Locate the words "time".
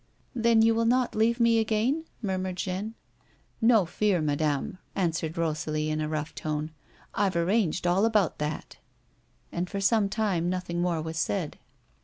10.09-10.49